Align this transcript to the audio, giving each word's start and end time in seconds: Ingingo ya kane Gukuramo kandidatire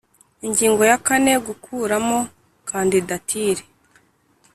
Ingingo 0.45 0.81
ya 0.89 0.97
kane 1.05 1.33
Gukuramo 1.47 2.19
kandidatire 2.69 3.63